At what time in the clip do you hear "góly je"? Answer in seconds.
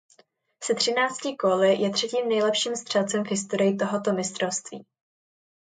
1.35-1.89